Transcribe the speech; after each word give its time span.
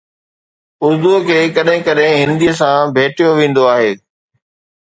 اردو 0.85 1.11
کي 1.27 1.37
ڪڏهن 1.57 1.83
ڪڏهن 1.87 2.15
هندي 2.21 2.49
سان 2.63 2.81
ڀيٽيو 2.97 3.29
ويندو 3.39 3.63
آهي 3.75 3.91